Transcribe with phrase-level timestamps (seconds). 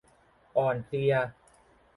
[0.57, 1.13] อ่อนเพลีย